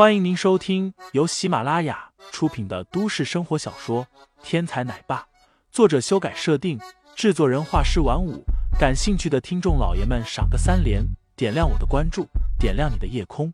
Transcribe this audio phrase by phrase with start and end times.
[0.00, 4.06] 欢迎您收听由喜马拉雅出品的都市生活小说
[4.42, 5.20] 《天才奶爸》，
[5.70, 6.80] 作者修改设定，
[7.14, 8.42] 制作人画师晚舞。
[8.78, 11.04] 感兴趣的听众老爷们，赏个三连，
[11.36, 12.26] 点亮我的关注，
[12.58, 13.52] 点亮你的夜空。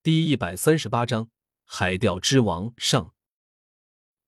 [0.00, 1.28] 第一百三十八章：
[1.64, 3.12] 海钓之王上。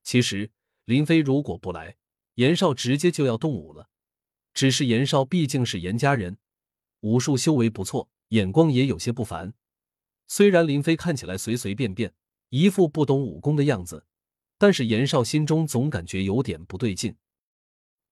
[0.03, 0.51] 其实
[0.85, 1.95] 林飞如果不来，
[2.35, 3.91] 严少直接就要动武了。
[4.53, 6.39] 只是严少毕竟是严家人，
[7.01, 9.53] 武术修为不错，眼光也有些不凡。
[10.27, 12.15] 虽然林飞看起来随随便便，
[12.51, 14.07] 一副不懂武功的样子，
[14.57, 17.17] 但是严少心中总感觉有点不对劲。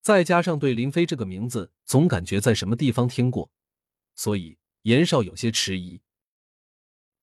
[0.01, 3.52] 再加上对林飞这个名字总感觉在什么地方听过，
[4.16, 6.01] 所以严少有些迟疑。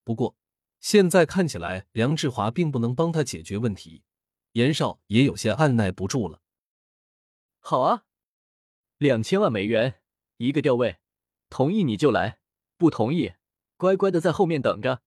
[0.05, 0.37] 不过
[0.79, 4.03] 现在看起来，梁志华并不能帮他解决问题，
[4.53, 6.41] 严少也有些按耐不住了。
[7.61, 8.05] 好啊，
[8.97, 10.01] 两千万美元
[10.37, 10.99] 一个钓位，
[11.49, 12.39] 同意你就来，
[12.77, 13.33] 不同意
[13.77, 15.03] 乖乖的在后面等着。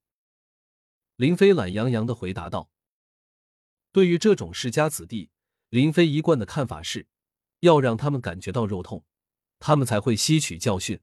[1.16, 2.70] 林飞懒洋洋的回答道
[3.90, 5.30] ：“对于这种世家子弟，
[5.70, 7.08] 林飞一贯的看法是，
[7.60, 9.04] 要让他们感觉到肉痛，
[9.58, 11.00] 他们才会吸取教训。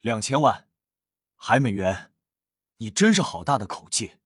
[0.00, 0.68] 两千万，
[1.36, 2.12] 海美元，
[2.78, 4.16] 你真是好大的口气！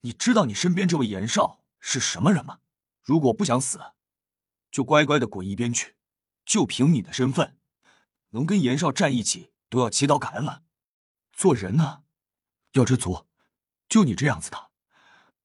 [0.00, 2.60] 你知道你身边这位严少是什么人吗？
[3.02, 3.80] 如果不想死。”
[4.70, 5.96] 就乖乖的滚一边去！
[6.44, 7.58] 就凭你的身份，
[8.30, 10.62] 能跟严少站一起，都要祈祷感恩了。
[11.32, 12.04] 做人呢，
[12.72, 13.26] 要知足。
[13.88, 14.70] 就你这样子的，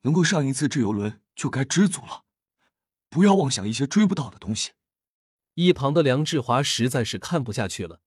[0.02, 2.26] 能够上一次这游轮，就该知足了。
[3.10, 4.72] 不要妄想一些追不到的东西。
[5.54, 8.02] 一旁的梁志华实在是看不下去了。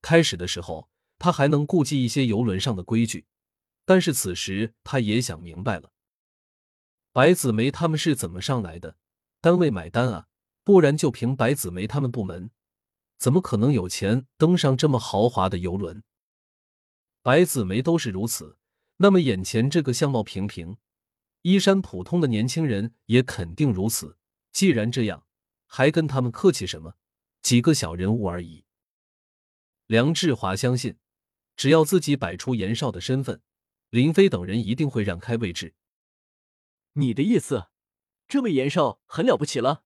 [0.00, 3.26] 开始的时候，他还能顾忌一些游轮上的规矩，
[3.84, 5.92] 但是此时他也想明白了：
[7.12, 8.96] 白子梅他们是怎么上来的？
[9.40, 10.28] 单位买单啊！
[10.64, 12.50] 不然就凭白子梅他们部门，
[13.18, 16.02] 怎么可能有钱登上这么豪华的游轮？
[17.22, 18.58] 白子梅都是如此，
[18.96, 20.76] 那么眼前这个相貌平平、
[21.42, 24.18] 衣衫普通的年轻人也肯定如此。
[24.52, 25.26] 既然这样，
[25.66, 26.94] 还跟他们客气什么？
[27.40, 28.64] 几个小人物而已。
[29.86, 30.96] 梁志华相信，
[31.56, 33.42] 只要自己摆出严少的身份，
[33.90, 35.74] 林飞等人一定会让开位置。
[36.92, 37.68] 你的意思，
[38.28, 39.84] 这位严少很了不起了？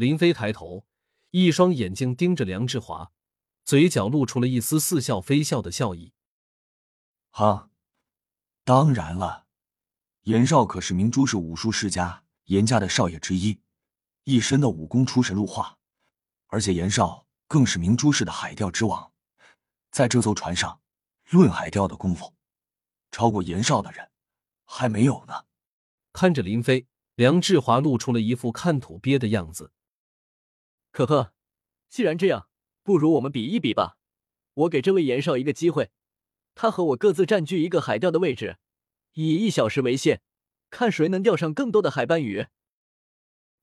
[0.00, 0.86] 林飞抬头，
[1.30, 3.12] 一双眼睛盯着梁志华，
[3.66, 6.14] 嘴角露出了一丝似笑非笑的笑意。
[7.32, 7.68] 哈，
[8.64, 9.44] 当然了，
[10.22, 13.60] 严少可是明珠市武术世家严家的少爷之一，
[14.24, 15.76] 一身的武功出神入化，
[16.46, 19.12] 而且严少更是明珠市的海钓之王，
[19.90, 20.80] 在这艘船上，
[21.28, 22.34] 论海钓的功夫，
[23.10, 24.10] 超过严少的人
[24.64, 25.44] 还没有呢。
[26.14, 26.86] 看着林飞，
[27.16, 29.72] 梁志华露出了一副看土鳖的样子。
[31.00, 31.32] 可呵，
[31.88, 32.50] 既然这样，
[32.82, 33.96] 不如我们比一比吧。
[34.52, 35.90] 我给这位严少一个机会，
[36.54, 38.58] 他和我各自占据一个海钓的位置，
[39.14, 40.20] 以一小时为限，
[40.68, 42.48] 看谁能钓上更多的海斑鱼。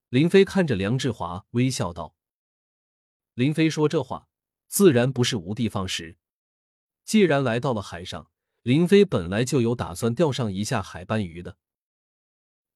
[0.09, 2.15] 林飞看着梁志华，微笑道
[3.35, 4.27] ：“林飞说这话，
[4.67, 6.17] 自然不是无的放矢。
[7.05, 8.31] 既然来到了海上，
[8.63, 11.57] 林飞本来就有打算钓上一下海斑鱼的。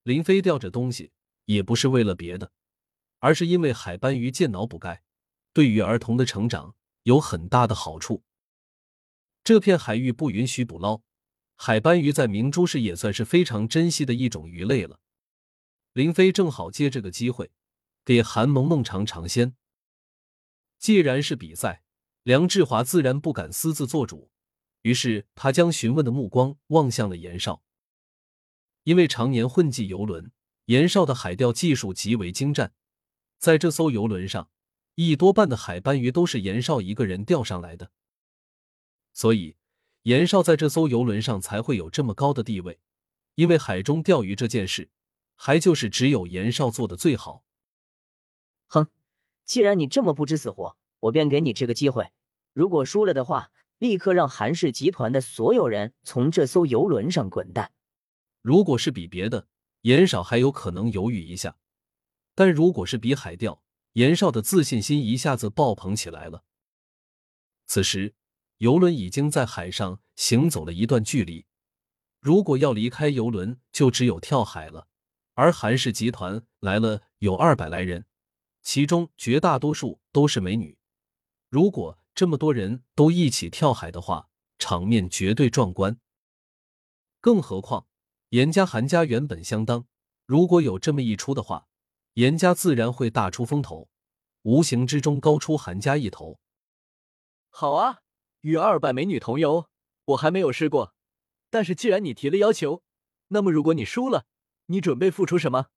[0.03, 1.13] 林飞钓这东西，
[1.45, 2.51] 也不是为了别的。”
[3.21, 5.03] 而是因为海斑鱼健脑补钙，
[5.53, 8.23] 对于儿童的成长有很大的好处。
[9.43, 11.03] 这片海域不允许捕捞
[11.55, 14.99] 海斑鱼，在明珠市也算是非常珍惜的一种鱼类了。
[15.93, 17.51] 林飞正好借这个机会
[18.03, 19.55] 给韩萌萌尝尝鲜。
[20.79, 21.83] 既然是比赛，
[22.23, 24.31] 梁志华自然不敢私自做主，
[24.81, 27.61] 于是他将询问的目光望向了严少。
[28.83, 30.31] 因为常年混迹游轮，
[30.65, 32.73] 严少的海钓技术极为精湛。
[33.41, 34.51] 在这艘游轮上，
[34.93, 37.89] 一多半的海斑鱼都是严少一个人钓上来的，
[39.13, 39.55] 所以
[40.03, 42.79] 严少在这艘游轮上才会有这么高的地位。
[43.33, 44.91] 因为海中钓鱼这件事，
[45.35, 47.43] 还就是只有严少做的最好。
[48.67, 48.85] 哼，
[49.43, 52.11] 既然你这么不知死活，我便给你这个机会。
[52.53, 53.49] 如果输了的话，
[53.79, 57.71] 立刻让韩氏集团的所有人从这艘游轮上滚蛋。
[58.43, 59.47] 如果是比别的，
[59.81, 61.57] 严少还有可能犹豫一下。
[62.35, 63.61] 但如果是比海钓，
[63.93, 66.43] 严少的自信心一下子爆棚起来了。
[67.67, 68.15] 此时，
[68.57, 71.45] 游轮已经在海上行走了一段距离，
[72.19, 74.87] 如果要离开游轮，就只有跳海了。
[75.33, 78.05] 而韩氏集团来了有二百来人，
[78.61, 80.77] 其中绝大多数都是美女。
[81.49, 84.29] 如果这么多人都一起跳海的话，
[84.59, 85.99] 场面绝对壮观。
[87.19, 87.87] 更何况，
[88.29, 89.87] 严家、韩家原本相当，
[90.25, 91.67] 如果有这么一出的话。
[92.13, 93.89] 严家自然会大出风头，
[94.41, 96.39] 无形之中高出韩家一头。
[97.49, 98.01] 好啊，
[98.41, 99.69] 与二百美女同游，
[100.05, 100.93] 我还没有试过。
[101.49, 102.83] 但是既然你提了要求，
[103.29, 104.25] 那么如果你输了，
[104.67, 105.67] 你准备付出什么？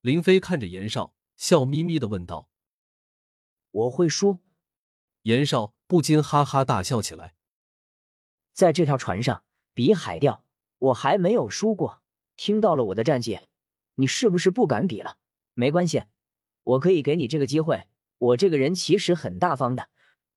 [0.00, 2.48] 林飞看着严少，笑眯眯的问道。
[3.70, 4.38] 我会输。
[5.22, 7.34] 严少不禁哈哈大笑起来。
[8.52, 9.42] 在这条船上
[9.74, 10.44] 比海钓，
[10.78, 12.00] 我还没有输过。
[12.36, 13.40] 听到了我的战绩，
[13.96, 15.18] 你是不是不敢比了？
[15.52, 16.04] 没关系，
[16.62, 17.84] 我可以给你这个机会。
[18.18, 19.88] 我这个人其实很大方的，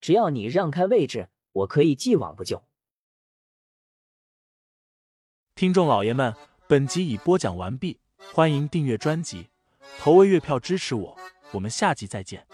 [0.01, 2.63] 只要你让开位置，我可以既往不咎。
[5.55, 6.33] 听众老爷们，
[6.67, 7.99] 本集已播讲完毕，
[8.33, 9.49] 欢迎订阅专辑，
[9.99, 11.17] 投喂月票支持我，
[11.51, 12.45] 我们下集再见。